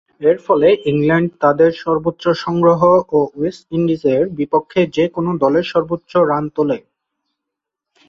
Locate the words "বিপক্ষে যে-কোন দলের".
4.37-5.65